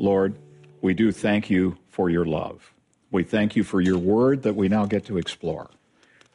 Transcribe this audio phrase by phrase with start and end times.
[0.00, 0.34] Lord,
[0.80, 2.72] we do thank you for your love.
[3.10, 5.68] We thank you for your word that we now get to explore.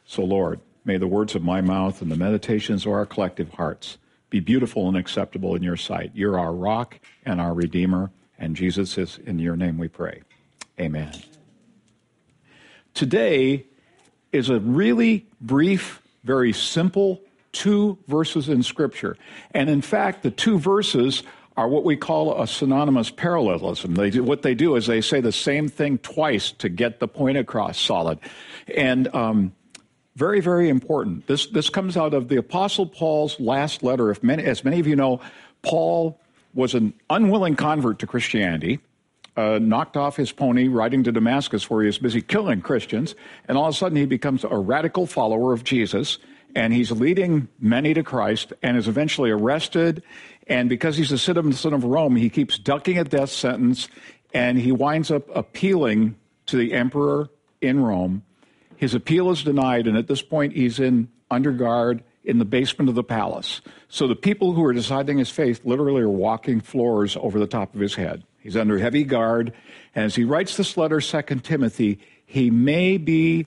[0.04, 3.98] So, Lord, may the words of my mouth and the meditations of our collective hearts
[4.30, 6.12] be beautiful and acceptable in your sight.
[6.14, 10.22] You're our rock and our redeemer, and Jesus is in your name we pray.
[10.78, 11.12] Amen.
[12.94, 13.66] Today
[14.30, 17.20] is a really brief, very simple
[17.50, 19.16] two verses in Scripture.
[19.50, 21.24] And in fact, the two verses
[21.56, 23.94] are what we call a synonymous parallelism.
[23.94, 27.38] They what they do is they say the same thing twice to get the point
[27.38, 28.18] across solid.
[28.74, 29.52] And um,
[30.16, 31.26] very, very important.
[31.26, 34.10] This, this comes out of the Apostle Paul's last letter.
[34.10, 35.20] If many, as many of you know,
[35.62, 36.18] Paul
[36.54, 38.80] was an unwilling convert to Christianity.
[39.36, 43.14] Uh, knocked off his pony riding to Damascus where he was busy killing Christians,
[43.46, 46.16] and all of a sudden he becomes a radical follower of Jesus,
[46.54, 50.02] and he's leading many to Christ, and is eventually arrested
[50.46, 53.88] and because he's a citizen of Rome, he keeps ducking a death sentence
[54.32, 57.28] and he winds up appealing to the emperor
[57.60, 58.22] in Rome.
[58.76, 62.88] His appeal is denied, and at this point, he's in under guard in the basement
[62.88, 63.62] of the palace.
[63.88, 67.74] So the people who are deciding his fate literally are walking floors over the top
[67.74, 68.24] of his head.
[68.40, 69.52] He's under heavy guard,
[69.94, 73.46] and as he writes this letter, Second Timothy, he may be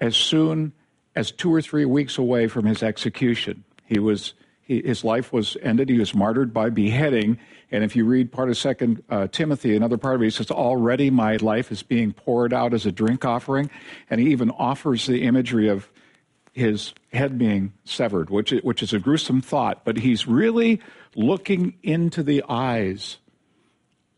[0.00, 0.72] as soon
[1.14, 3.64] as two or three weeks away from his execution.
[3.84, 4.34] He was
[4.66, 5.88] his life was ended.
[5.88, 7.38] He was martyred by beheading.
[7.70, 10.50] And if you read part of Second uh, Timothy, another part of it, he says,
[10.50, 13.70] "Already my life is being poured out as a drink offering,"
[14.08, 15.90] and he even offers the imagery of
[16.52, 19.84] his head being severed, which which is a gruesome thought.
[19.84, 20.80] But he's really
[21.16, 23.18] looking into the eyes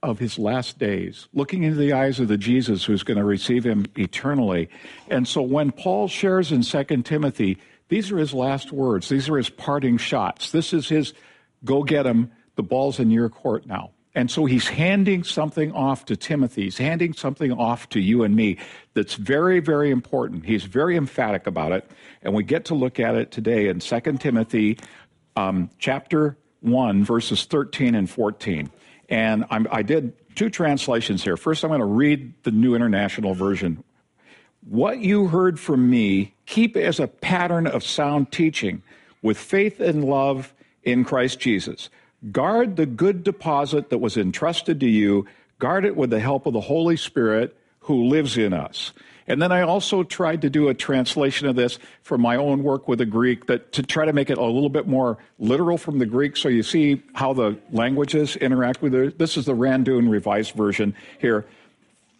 [0.02, 3.64] of his last days, looking into the eyes of the Jesus who's going to receive
[3.64, 4.68] him eternally.
[5.08, 9.08] And so when Paul shares in Second Timothy these are his last words.
[9.08, 10.50] These are his parting shots.
[10.50, 11.14] This is his
[11.64, 12.32] go get him.
[12.56, 13.90] The ball's in your court now.
[14.14, 16.64] And so he's handing something off to Timothy.
[16.64, 18.56] He's handing something off to you and me
[18.94, 20.46] that's very, very important.
[20.46, 21.90] He's very emphatic about it.
[22.22, 24.78] And we get to look at it today in 2 Timothy
[25.36, 28.70] um, chapter 1, verses 13 and 14.
[29.10, 31.36] And I'm, I did two translations here.
[31.36, 33.84] First, I'm going to read the New International Version
[34.68, 38.82] what you heard from me, keep as a pattern of sound teaching
[39.22, 41.88] with faith and love in Christ Jesus.
[42.32, 45.26] Guard the good deposit that was entrusted to you.
[45.58, 48.92] Guard it with the help of the Holy Spirit who lives in us.
[49.28, 52.86] And then I also tried to do a translation of this for my own work
[52.86, 55.98] with the Greek that to try to make it a little bit more literal from
[55.98, 59.18] the Greek so you see how the languages interact with it.
[59.18, 61.44] This is the Randoon revised version here.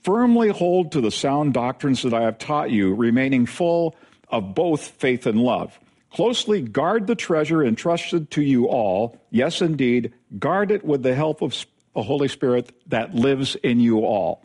[0.07, 3.97] Firmly hold to the sound doctrines that I have taught you, remaining full
[4.29, 5.81] of both faith and love.
[6.13, 9.21] Closely guard the treasure entrusted to you all.
[9.33, 14.05] Yes, indeed, guard it with the help of the Holy Spirit that lives in you
[14.05, 14.45] all.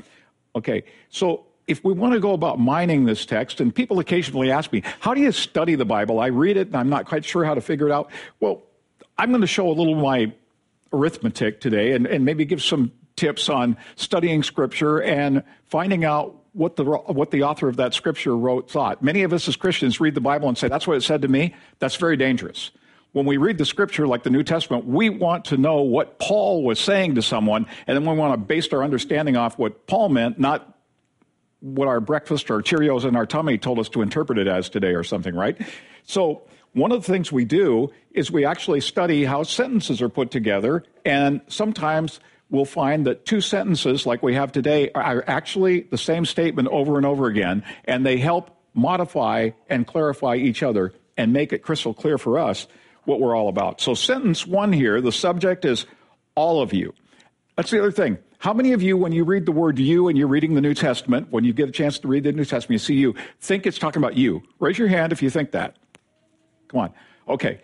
[0.55, 4.73] Okay, so if we want to go about mining this text, and people occasionally ask
[4.73, 6.19] me, how do you study the Bible?
[6.19, 8.09] I read it and I'm not quite sure how to figure it out.
[8.39, 8.63] Well,
[9.15, 10.33] I'm going to show a little of my
[10.91, 16.75] arithmetic today and, and maybe give some tips on studying Scripture and finding out what
[16.75, 19.01] the what the author of that scripture wrote thought.
[19.01, 21.27] Many of us as Christians read the Bible and say, "That's what it said to
[21.27, 22.71] me." That's very dangerous.
[23.13, 26.63] When we read the scripture like the New Testament, we want to know what Paul
[26.63, 30.09] was saying to someone, and then we want to base our understanding off what Paul
[30.09, 30.77] meant, not
[31.61, 34.93] what our breakfast or Cheerios in our tummy told us to interpret it as today
[34.93, 35.57] or something, right?
[36.03, 36.43] So,
[36.73, 40.83] one of the things we do is we actually study how sentences are put together,
[41.05, 42.19] and sometimes
[42.51, 46.97] we'll find that two sentences like we have today are actually the same statement over
[46.97, 51.93] and over again, and they help modify and clarify each other and make it crystal
[51.93, 52.67] clear for us
[53.05, 53.81] what we're all about.
[53.81, 55.87] So, sentence one here, the subject is
[56.35, 56.93] all of you.
[57.55, 58.17] That's the other thing.
[58.37, 60.73] How many of you, when you read the word you and you're reading the New
[60.73, 63.65] Testament, when you get a chance to read the New Testament, you see you, think
[63.65, 64.41] it's talking about you?
[64.59, 65.75] Raise your hand if you think that.
[66.67, 66.93] Come on.
[67.27, 67.61] Okay.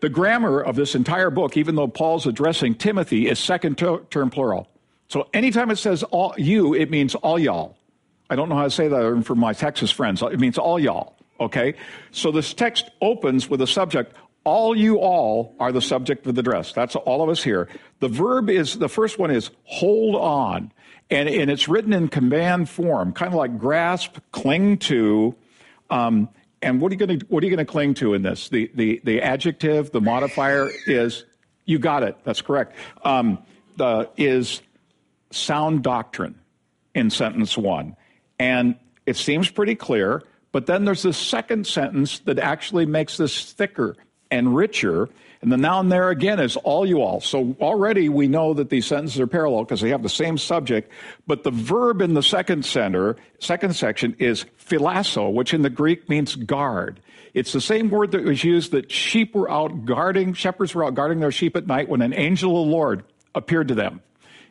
[0.00, 4.68] The grammar of this entire book, even though Paul's addressing Timothy, is second term plural.
[5.08, 7.76] So anytime it says all you, it means all y'all.
[8.28, 10.22] I don't know how to say that for my Texas friends.
[10.22, 11.16] It means all y'all.
[11.38, 11.74] Okay?
[12.10, 14.14] So this text opens with a subject.
[14.44, 16.72] All you all are the subject of the address.
[16.72, 17.68] That's all of us here.
[18.00, 20.72] The verb is, the first one is hold on.
[21.08, 25.36] And, and it's written in command form, kind of like grasp, cling to.
[25.88, 26.28] Um,
[26.66, 28.48] and what are you going to what are you going to cling to in this?
[28.48, 31.24] The the the adjective, the modifier is
[31.64, 32.16] you got it.
[32.24, 32.74] That's correct.
[33.04, 33.38] Um,
[33.76, 34.60] the is
[35.30, 36.34] sound doctrine
[36.92, 37.96] in sentence one,
[38.40, 38.74] and
[39.06, 40.24] it seems pretty clear.
[40.50, 43.94] But then there's this second sentence that actually makes this thicker.
[44.30, 45.08] And richer.
[45.42, 47.20] And the noun there again is all you all.
[47.20, 50.90] So already we know that these sentences are parallel because they have the same subject.
[51.26, 56.08] But the verb in the second center, second section is philasso, which in the Greek
[56.08, 57.00] means guard.
[57.34, 60.94] It's the same word that was used that sheep were out guarding, shepherds were out
[60.94, 64.00] guarding their sheep at night when an angel of the Lord appeared to them.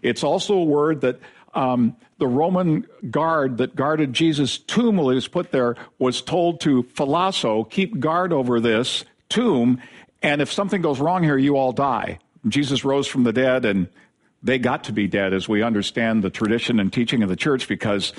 [0.04, 1.20] It's also a word that
[1.56, 6.62] um, the Roman guard that guarded Jesus' tomb while he was put there was told
[6.62, 9.04] to philasso, keep guard over this
[9.36, 9.82] tomb,
[10.22, 12.20] and if something goes wrong here, you all die.
[12.48, 13.90] Jesus rose from the dead, and
[14.42, 17.68] they got to be dead as we understand the tradition and teaching of the church
[17.68, 18.14] because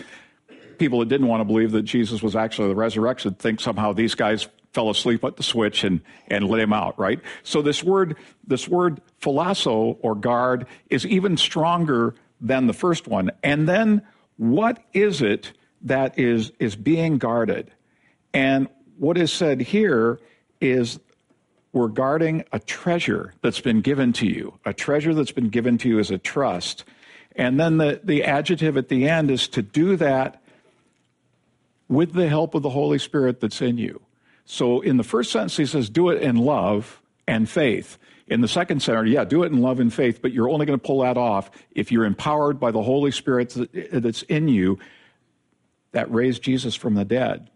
[0.79, 4.15] people that didn't want to believe that Jesus was actually the resurrection think somehow these
[4.15, 7.21] guys fell asleep at the switch and, and let him out, right?
[7.45, 8.17] So this word,
[8.47, 13.31] this word philasso or guard is even stronger than the first one.
[13.43, 14.03] And then
[14.37, 15.53] what is it
[15.83, 17.71] that is, is being guarded?
[18.35, 20.21] And what is said here
[20.61, 20.99] is
[21.77, 25.91] we're guarding a treasure that's been given to you, a treasure that's been given to
[25.91, 26.85] you as a trust.
[27.37, 30.43] And then the, the adjective at the end is to do that
[31.87, 34.01] with the help of the Holy Spirit that's in you.
[34.47, 37.99] So in the first sentence, he says, do it in love and faith.
[38.27, 40.81] In the second sentence, yeah, do it in love and faith, but you're only going
[40.81, 43.55] to pull that off if you're empowered by the Holy Spirit
[43.93, 44.79] that's in you
[45.93, 47.51] that raised Jesus from the dead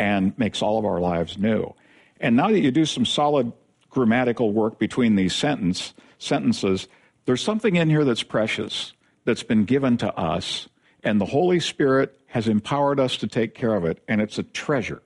[0.00, 1.74] and makes all of our lives new.
[2.22, 3.52] And now that you do some solid
[3.90, 6.88] grammatical work between these sentence, sentences,
[7.26, 8.92] there's something in here that's precious,
[9.24, 10.68] that's been given to us,
[11.02, 14.44] and the Holy Spirit has empowered us to take care of it, and it's a
[14.44, 15.02] treasure.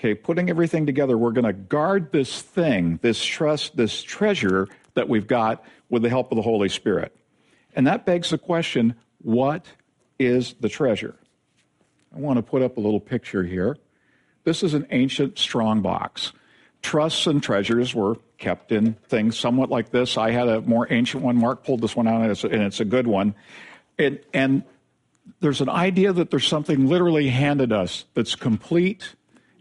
[0.00, 5.08] Okay, putting everything together, we're going to guard this thing, this trust, this treasure that
[5.08, 7.14] we've got with the help of the Holy Spirit.
[7.74, 9.66] And that begs the question what
[10.18, 11.16] is the treasure?
[12.14, 13.76] I want to put up a little picture here.
[14.44, 16.32] This is an ancient strong box.
[16.82, 20.18] Trusts and treasures were kept in things somewhat like this.
[20.18, 21.36] I had a more ancient one.
[21.36, 23.34] Mark pulled this one out, and it's a, and it's a good one.
[23.98, 24.64] And, and
[25.40, 29.14] there's an idea that there's something literally handed us that's complete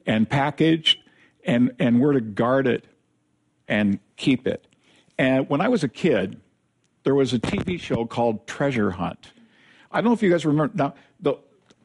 [0.05, 0.99] and packaged,
[1.45, 2.85] and, and we're to guard it
[3.69, 4.67] and keep it.
[5.17, 6.41] And when I was a kid,
[7.03, 9.31] there was a TV show called Treasure Hunt.
[9.91, 10.73] I don't know if you guys remember.
[10.75, 10.93] Now,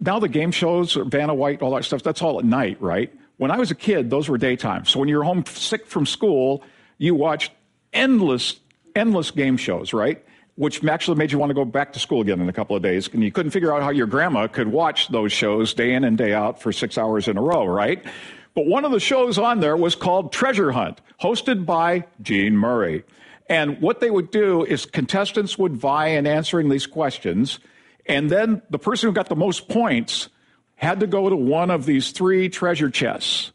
[0.01, 3.13] now the game shows, Vanna White, all that stuff, that's all at night, right?
[3.37, 4.85] When I was a kid, those were daytime.
[4.85, 6.63] So when you're home sick from school,
[6.99, 7.53] you watched
[7.93, 8.61] endless,
[8.95, 10.25] endless game shows, right?
[10.57, 12.83] Which actually made you want to go back to school again in a couple of
[12.83, 13.09] days.
[13.13, 16.19] And you couldn't figure out how your grandma could watch those shows day in and
[16.19, 18.05] day out for six hours in a row, right?
[18.55, 23.05] But one of the shows on there was called Treasure Hunt, hosted by Jan Murray.
[23.49, 27.61] And what they would do is contestants would vie in answering these questions.
[28.09, 30.31] And then the person who got the most points
[30.77, 33.53] had to go to one of these three treasure chests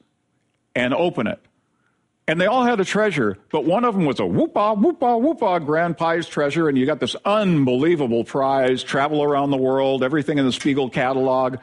[0.75, 1.39] and open it.
[2.27, 5.59] And they all had a treasure, but one of them was a whoopah, whoopah, whoopah
[5.59, 10.45] grand prize treasure, and you got this unbelievable prize, travel around the world, everything in
[10.45, 11.57] the Spiegel catalog.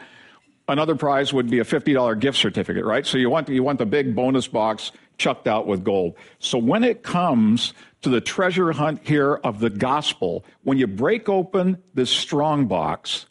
[0.68, 3.06] Another prize would be a $50 gift certificate, right?
[3.06, 6.14] So you want, you want the big bonus box chucked out with gold.
[6.40, 7.72] So when it comes
[8.02, 10.44] to the treasure hunt here of the gospel.
[10.62, 13.26] When you break open this strong box,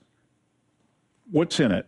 [1.32, 1.88] what's in it?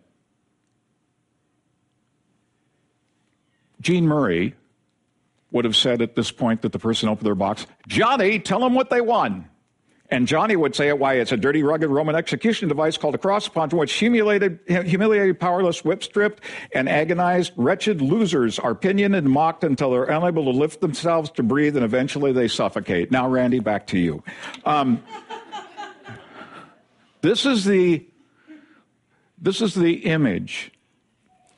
[3.81, 4.55] Jan Murray
[5.51, 8.73] would have said at this point that the person opened their box, Johnny, tell them
[8.73, 9.49] what they won.
[10.11, 13.17] And Johnny would say, it, why, it's a dirty, rugged Roman execution device called a
[13.17, 16.43] cross upon which humiliated, humiliated, powerless, whip stripped,
[16.75, 21.43] and agonized, wretched losers are pinioned and mocked until they're unable to lift themselves to
[21.43, 23.09] breathe and eventually they suffocate.
[23.09, 24.21] Now, Randy, back to you.
[24.65, 25.01] Um,
[27.21, 28.05] this is the
[29.43, 30.71] this is the image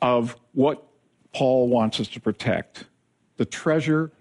[0.01, 0.85] of what
[1.33, 2.85] Paul wants us to protect.
[3.35, 4.11] The treasure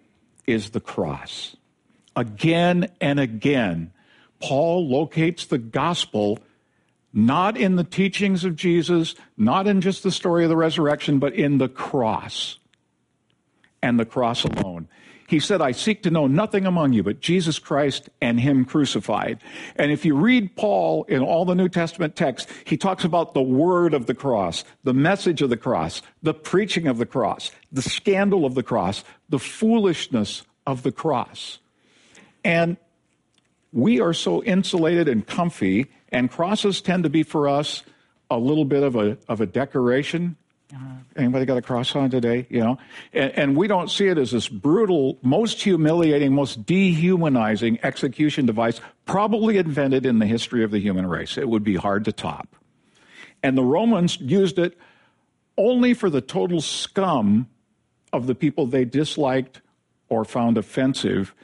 [0.47, 1.55] is the cross.
[2.17, 3.93] Again and again,
[4.43, 6.39] Paul locates the gospel
[7.13, 11.35] not in the teachings of Jesus, not in just the story of the resurrection, but
[11.35, 12.59] in the cross
[13.83, 14.89] and the cross alone.
[15.29, 19.39] He said, I seek to know nothing among you but Jesus Christ and Him crucified.
[19.77, 23.43] And if you read Paul in all the New Testament texts, he talks about the
[23.43, 27.83] word of the cross, the message of the cross, the preaching of the cross, the
[27.83, 31.61] scandal of the cross, the foolishness of the cross.
[32.45, 32.77] And
[33.73, 37.83] we are so insulated and comfy, and crosses tend to be for us
[38.31, 40.37] a little bit of a, of a decoration.
[40.73, 40.95] Uh-huh.
[41.17, 42.47] Anybody got a cross on today?
[42.49, 42.79] You know,
[43.13, 48.81] and, and, we don't see it as this brutal, most humiliating, most dehumanizing execution device,
[49.05, 51.37] probably invented in the history of the human race.
[51.37, 52.57] It would be hard to top.
[53.43, 54.79] And the Romans used it
[55.59, 57.49] only for the total scum
[58.13, 59.61] of the people they disliked
[60.09, 61.35] or found offensive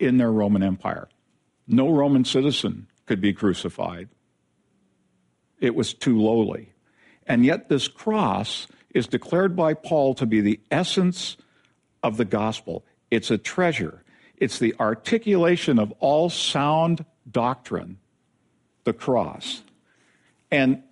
[0.00, 1.08] in their Roman Empire.
[1.66, 4.08] No Roman citizen could be crucified.
[5.60, 6.72] It was too lowly.
[7.26, 11.36] And yet, this cross is declared by Paul to be the essence
[12.02, 12.84] of the gospel.
[13.10, 14.02] It's a treasure,
[14.36, 17.98] it's the articulation of all sound doctrine,
[18.84, 19.62] the cross.
[20.50, 20.82] And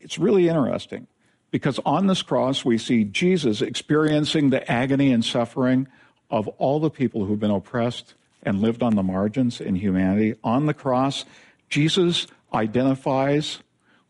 [0.00, 1.06] it's really interesting
[1.52, 5.86] because on this cross we see Jesus experiencing the agony and suffering
[6.30, 10.34] of all the people who've been oppressed and lived on the margins in humanity.
[10.42, 11.24] On the cross,
[11.68, 13.60] Jesus identifies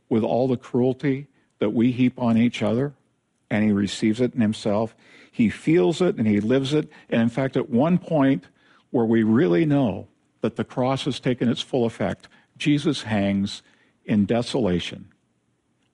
[0.09, 2.93] with all the cruelty that we heap on each other,
[3.51, 4.95] and he receives it in himself.
[5.31, 6.91] He feels it and he lives it.
[7.09, 8.45] And in fact, at one point
[8.91, 10.09] where we really know
[10.41, 13.63] that the cross has taken its full effect, Jesus hangs
[14.05, 15.09] in desolation.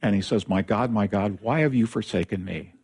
[0.02, 2.74] And he says, My God, my God, why have you forsaken me?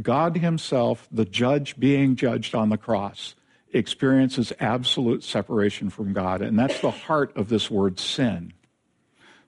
[0.00, 3.34] God Himself, the judge being judged on the cross,
[3.72, 6.42] experiences absolute separation from God.
[6.42, 8.52] And that's the heart of this word sin.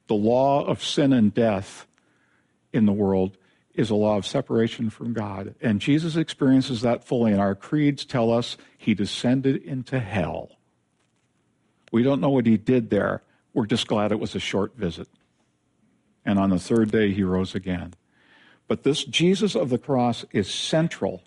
[0.07, 1.87] The law of sin and death
[2.73, 3.37] in the world
[3.75, 5.55] is a law of separation from God.
[5.61, 7.33] And Jesus experiences that fully.
[7.33, 10.51] And our creeds tell us he descended into hell.
[11.91, 13.23] We don't know what he did there.
[13.55, 15.09] We're just glad it was a short visit.
[16.25, 17.95] And on the third day, he rose again.
[18.69, 21.23] But this Jesus of the cross is central.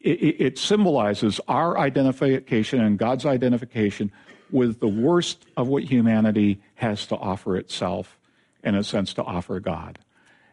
[0.00, 4.12] It, it, symbolizes our identification and God's identification
[4.50, 8.18] with the worst of what humanity has to offer itself,
[8.62, 9.98] in a sense, to offer God.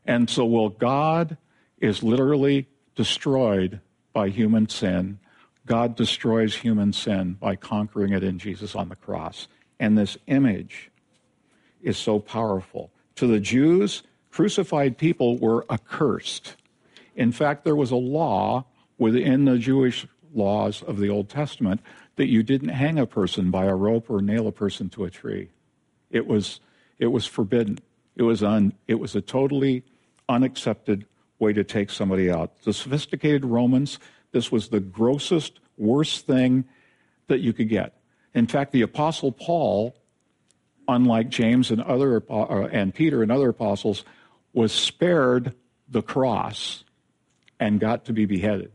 [0.06, 1.38] And so, while God
[1.80, 3.82] is literally destroyed
[4.14, 5.20] by human sin,
[5.66, 9.48] God destroys human sin by conquering it in Jesus on the cross.
[9.80, 10.92] And this image
[11.82, 12.92] is so powerful.
[13.16, 16.56] To the Jews, crucified people were accursed.
[17.16, 18.66] In fact, there was a law
[18.98, 21.82] within the Jewish laws of the Old Testament
[22.16, 25.10] that you didn't hang a person by a rope or nail a person to a
[25.10, 25.50] tree.
[26.10, 26.60] It was,
[26.98, 27.80] it was forbidden.
[28.16, 29.84] It was, un, it was a totally
[30.30, 31.06] unaccepted
[31.40, 32.62] way to take somebody out.
[32.64, 34.00] The sophisticated Romans,
[34.32, 36.66] this was the grossest, worst thing
[37.28, 37.98] that you could get.
[38.34, 39.96] In fact, the Apostle Paul,
[40.88, 44.04] unlike James and other uh, and Peter and other apostles,
[44.54, 45.54] was spared
[45.90, 46.84] the cross
[47.60, 48.72] and got to be beheaded.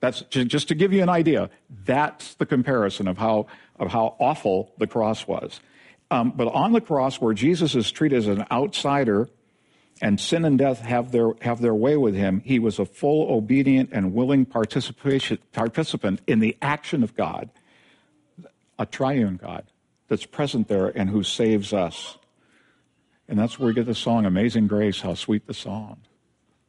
[0.00, 1.50] That's just to give you an idea.
[1.84, 3.46] That's the comparison of how
[3.78, 5.60] of how awful the cross was.
[6.10, 9.28] Um, but on the cross, where Jesus is treated as an outsider
[10.00, 13.34] and sin and death have their, have their way with him, he was a full,
[13.34, 17.50] obedient, and willing participation, participant in the action of God,
[18.78, 19.64] a triune God
[20.08, 22.18] that's present there and who saves us.
[23.28, 25.98] And that's where we get the song, Amazing Grace, how sweet the song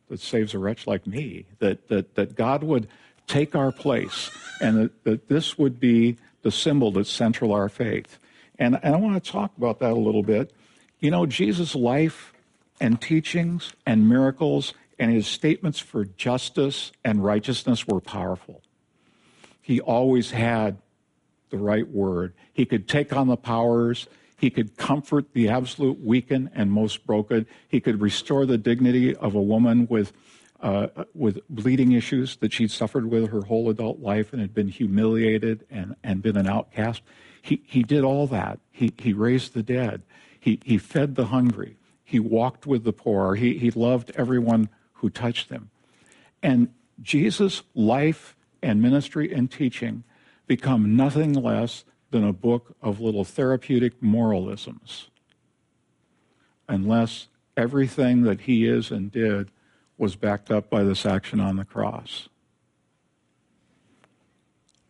[0.10, 2.88] that saves a wretch like me, that, that, that God would
[3.28, 8.18] take our place and that, that this would be the symbol that's central our faith.
[8.58, 10.54] And, and I want to talk about that a little bit.
[11.00, 12.34] You know, Jesus' life
[12.80, 18.62] and teachings and miracles and his statements for justice and righteousness were powerful.
[19.62, 20.78] He always had
[21.50, 22.34] the right word.
[22.54, 24.08] He could take on the powers.
[24.38, 27.46] He could comfort the absolute weakened and most broken.
[27.68, 30.14] He could restore the dignity of a woman with,
[30.62, 34.70] uh, with bleeding issues that she'd suffered with her whole adult life and had been
[34.70, 37.02] humiliated and, and been an outcast.
[37.42, 38.60] He, he did all that.
[38.72, 40.02] He, he raised the dead.
[40.40, 41.78] He, he fed the hungry.
[42.04, 43.36] He walked with the poor.
[43.36, 45.70] He, he loved everyone who touched him.
[46.42, 46.70] And
[47.02, 50.04] Jesus' life and ministry and teaching
[50.48, 55.10] become nothing less than a book of little therapeutic moralisms,
[56.68, 59.52] unless everything that he is and did
[59.98, 62.30] was backed up by this action on the cross.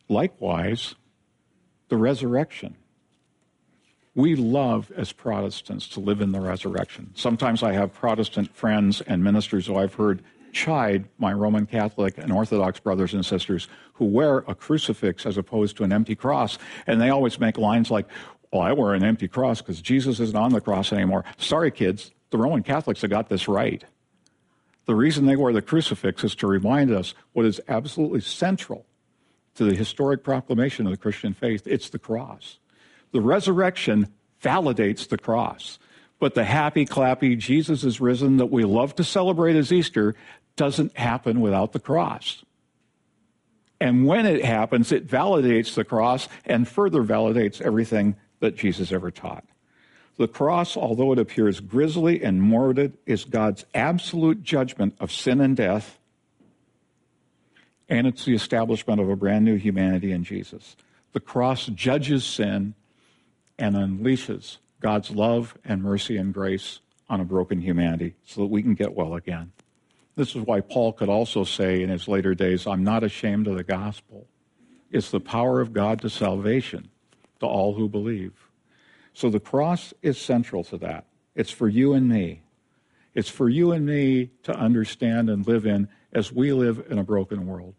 [0.10, 0.96] Likewise,
[1.90, 2.76] the resurrection.
[4.16, 7.12] We love as Protestants to live in the resurrection.
[7.14, 10.24] Sometimes I have Protestant friends and ministers who I've heard
[10.54, 15.78] chide my Roman Catholic and Orthodox brothers and sisters who wear a crucifix as opposed
[15.78, 16.58] to an empty cross.
[16.88, 18.08] And they always make lines like,
[18.52, 21.26] well, I wear an empty cross because Jesus isn't on the cross anymore.
[21.38, 23.84] Sorry, kids, the Roman Catholics have got this right.
[24.88, 28.86] The reason they wear the crucifix is to remind us what is absolutely central
[29.56, 32.58] to the historic proclamation of the Christian faith it's the cross.
[33.12, 35.78] The resurrection validates the cross.
[36.20, 40.16] But the happy, clappy, Jesus is risen that we love to celebrate as Easter
[40.56, 42.44] doesn't happen without the cross.
[43.80, 49.12] And when it happens, it validates the cross and further validates everything that Jesus ever
[49.12, 49.44] taught.
[50.18, 55.56] The cross, although it appears grisly and morbid, is God's absolute judgment of sin and
[55.56, 56.00] death
[57.90, 60.76] and it's the establishment of a brand new humanity in Jesus.
[61.14, 62.74] The cross judges sin
[63.58, 68.62] and unleashes God's love and mercy and grace on a broken humanity so that we
[68.62, 69.52] can get well again.
[70.16, 73.56] This is why Paul could also say in his later days, I'm not ashamed of
[73.56, 74.28] the gospel.
[74.92, 76.90] It's the power of God to salvation
[77.40, 78.34] to all who believe.
[79.18, 81.06] So the cross is central to that.
[81.34, 82.44] It's for you and me.
[83.16, 87.04] It's for you and me to understand and live in as we live in a
[87.04, 87.74] broken world.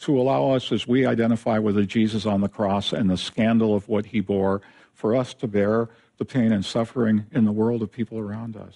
[0.00, 3.74] To allow us, as we identify with the Jesus on the cross and the scandal
[3.74, 4.60] of what he bore,
[4.92, 8.74] for us to bear the pain and suffering in the world of people around us.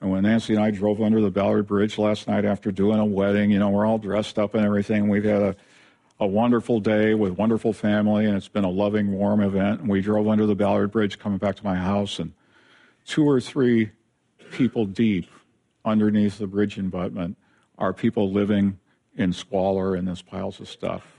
[0.00, 3.04] And when Nancy and I drove under the Ballard Bridge last night after doing a
[3.04, 5.08] wedding, you know, we're all dressed up and everything.
[5.08, 5.56] We've had a,
[6.20, 9.80] a wonderful day with wonderful family, and it's been a loving, warm event.
[9.80, 12.32] And we drove under the Ballard Bridge coming back to my house, and
[13.06, 13.90] two or three
[14.50, 15.30] people deep
[15.84, 17.36] underneath the bridge abutment
[17.78, 18.78] are people living
[19.16, 21.18] in squalor in there's piles of stuff.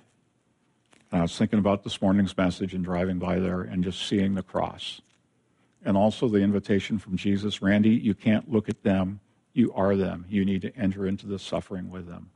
[1.11, 4.35] And I was thinking about this morning's message and driving by there and just seeing
[4.35, 5.01] the cross.
[5.83, 9.21] And also the invitation from Jesus Randy, you can't look at them,
[9.53, 10.25] you are them.
[10.29, 12.29] You need to enter into the suffering with them.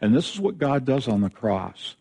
[0.00, 1.96] And this is what God does on the cross.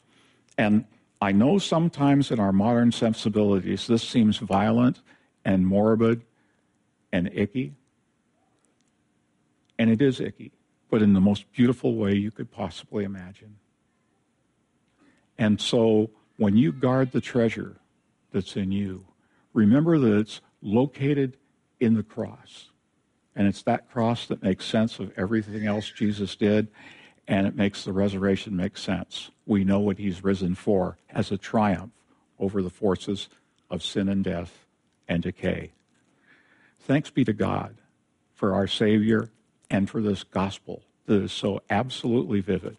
[0.58, 0.86] And
[1.22, 5.02] I know sometimes in our modern sensibilities, this seems violent
[5.46, 6.24] and morbid
[7.12, 7.74] and icky.
[9.80, 10.52] And it is icky,
[10.90, 13.58] but in the most beautiful way you could possibly imagine.
[15.38, 17.78] And so when you guard the treasure
[18.32, 19.06] that's in you,
[19.54, 21.38] remember that it's located
[21.80, 22.70] in the cross.
[23.36, 26.68] And it's that cross that makes sense of everything else Jesus did,
[27.28, 29.32] and it makes the resurrection make sense.
[29.46, 31.92] We know what he's risen for as a triumph
[32.40, 33.28] over the forces
[33.70, 34.66] of sin and death
[35.08, 35.72] and decay.
[36.80, 37.76] Thanks be to God
[38.34, 39.30] for our Savior
[39.70, 42.78] and for this gospel that is so absolutely vivid.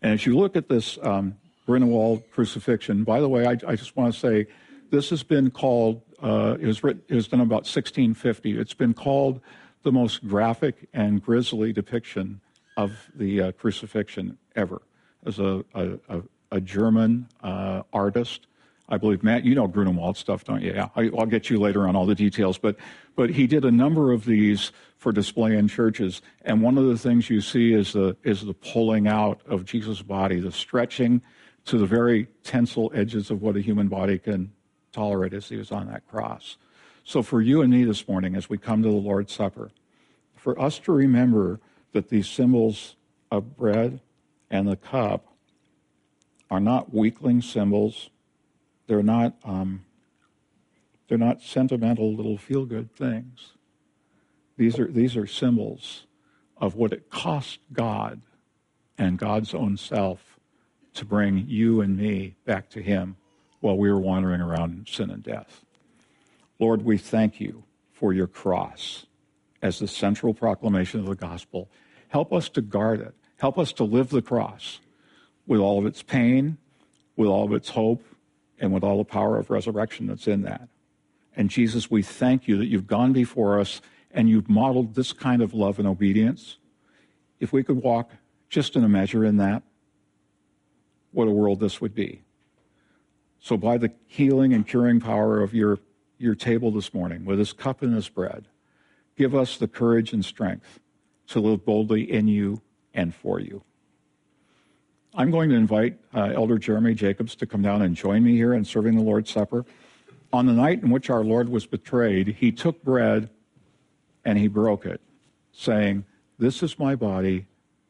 [0.00, 1.36] And as you look at this um,
[1.66, 4.46] crucifixion, by the way, I, I just want to say
[4.90, 8.58] this has been called, uh, it, was written, it was done about 1650.
[8.58, 9.40] It's been called
[9.82, 12.40] the most graphic and grisly depiction
[12.78, 14.80] of the uh, crucifixion ever.
[15.26, 18.46] As a, a, a German uh, artist
[18.90, 20.72] I believe, Matt, you know Grunewald stuff, don't you?
[20.72, 22.56] Yeah, I, will get you later on all the details.
[22.56, 22.76] But,
[23.16, 26.22] but he did a number of these for display in churches.
[26.42, 30.00] And one of the things you see is the, is the pulling out of Jesus'
[30.00, 31.20] body, the stretching
[31.66, 34.52] to the very tensile edges of what a human body can
[34.92, 36.56] tolerate as he was on that cross.
[37.04, 39.70] So for you and me this morning, as we come to the Lord's Supper,
[40.34, 41.60] for us to remember
[41.92, 42.96] that these symbols
[43.30, 44.00] of bread
[44.50, 45.26] and the cup
[46.50, 48.10] are not weakling symbols
[48.88, 49.84] they're not, um,
[51.06, 53.52] they're not sentimental little feel good things.
[54.56, 56.06] These are, these are symbols
[56.56, 58.22] of what it cost God
[58.96, 60.40] and God's own self
[60.94, 63.16] to bring you and me back to Him
[63.60, 65.64] while we were wandering around in sin and death.
[66.58, 69.04] Lord, we thank you for your cross
[69.62, 71.70] as the central proclamation of the gospel.
[72.08, 73.14] Help us to guard it.
[73.38, 74.80] Help us to live the cross
[75.46, 76.58] with all of its pain,
[77.16, 78.04] with all of its hope,
[78.60, 80.68] and with all the power of resurrection that's in that.
[81.36, 85.42] And Jesus, we thank you that you've gone before us and you've modeled this kind
[85.42, 86.58] of love and obedience.
[87.38, 88.10] If we could walk
[88.48, 89.62] just in a measure in that,
[91.12, 92.22] what a world this would be.
[93.40, 95.78] So, by the healing and curing power of your,
[96.18, 98.48] your table this morning, with this cup and this bread,
[99.18, 100.78] give us the courage and strength
[101.26, 102.62] to live boldly in you
[102.94, 103.62] and for you.
[105.14, 108.54] I'm going to invite uh, Elder Jeremy Jacobs to come down and join me here
[108.54, 109.66] in serving the Lord's Supper.
[110.32, 113.28] On the night in which our Lord was betrayed, he took bread
[114.24, 115.00] and he broke it,
[115.52, 116.04] saying,
[116.38, 117.46] This is my body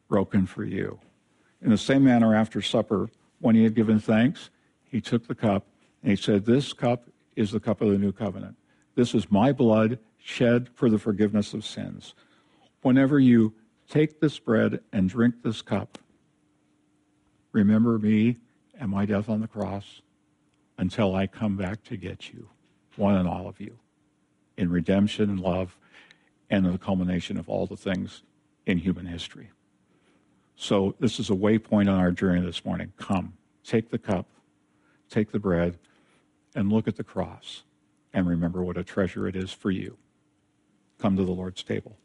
[0.09, 0.99] broken for you.
[1.61, 3.11] In the same manner, after supper,
[3.41, 4.49] when he had given thanks,
[4.85, 5.67] he took the cup
[6.03, 8.57] and he said, This cup is the cup of the new covenant.
[8.95, 12.15] This is my blood shed for the forgiveness of sins.
[12.83, 13.55] Whenever you
[13.89, 15.99] take this bread and drink this cup,
[17.53, 18.37] Remember me
[18.79, 20.03] and my death on the cross
[20.77, 22.49] until I come back to get you,
[22.97, 23.79] one and all of you,
[24.57, 25.77] in redemption and love
[26.51, 28.23] and the culmination of all the things
[28.67, 29.51] in human history.
[30.57, 32.93] So, this is a waypoint on our journey this morning.
[32.97, 34.29] Come, take the cup,
[35.09, 35.79] take the bread,
[36.55, 37.63] and look at the cross
[38.13, 39.97] and remember what a treasure it is for you.
[40.99, 41.97] Come to the Lord's table.